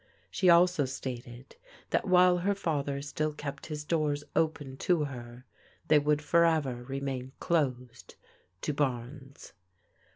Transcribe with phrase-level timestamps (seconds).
[0.31, 1.57] She also stated
[1.91, 5.45] that while her father still kept his doors open to her,
[5.89, 8.15] they would forever remain closed
[8.61, 9.53] to Barnes.